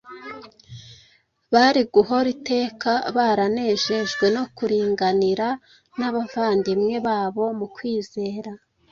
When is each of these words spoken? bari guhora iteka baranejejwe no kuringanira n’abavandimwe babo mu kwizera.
bari 1.53 1.81
guhora 1.93 2.27
iteka 2.35 2.91
baranejejwe 3.17 4.25
no 4.35 4.43
kuringanira 4.55 5.47
n’abavandimwe 5.99 6.95
babo 7.07 7.45
mu 7.59 7.67
kwizera. 7.75 8.51